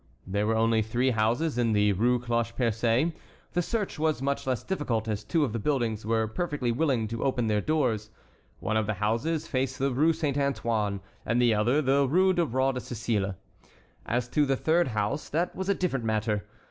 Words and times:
There 0.25 0.47
were 0.47 0.55
only 0.55 0.81
three 0.81 1.11
houses 1.11 1.59
in 1.59 1.73
the 1.73 1.93
Rue 1.93 2.17
Cloche 2.17 2.55
Percée. 2.57 3.13
The 3.53 3.61
search 3.61 3.99
was 3.99 4.19
much 4.19 4.47
less 4.47 4.63
difficult 4.63 5.07
as 5.07 5.23
two 5.23 5.43
of 5.43 5.53
the 5.53 5.59
buildings 5.59 6.07
were 6.07 6.25
perfectly 6.27 6.71
willing 6.71 7.07
to 7.09 7.23
open 7.23 7.45
their 7.45 7.61
doors. 7.61 8.09
One 8.59 8.77
of 8.77 8.87
the 8.87 8.95
houses 8.95 9.45
faced 9.47 9.77
the 9.77 9.91
Rue 9.91 10.13
Saint 10.13 10.39
Antoine 10.39 11.01
and 11.23 11.39
the 11.39 11.53
other 11.53 11.83
the 11.83 12.07
Rue 12.07 12.33
du 12.33 12.45
Roi 12.45 12.71
de 12.71 12.79
Sicile. 12.79 13.35
As 14.03 14.27
to 14.29 14.47
the 14.47 14.57
third 14.57 14.87
house, 14.87 15.29
that 15.29 15.55
was 15.55 15.69
a 15.69 15.75
different 15.75 16.03
matter. 16.05 16.45